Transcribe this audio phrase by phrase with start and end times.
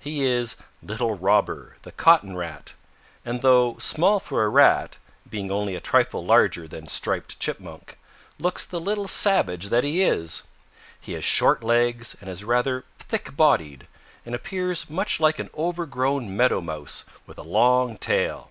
[0.00, 2.74] He is Little Robber the Cotton Rat,
[3.24, 4.98] and though small for a Rat,
[5.30, 7.96] being only a trifle larger than Striped Chipmunk,
[8.40, 10.42] looks the little savage that he is.
[11.00, 13.86] He has short legs and is rather thick bodied,
[14.26, 18.50] and appears much like an overgrown Meadow Mouse with a long tail.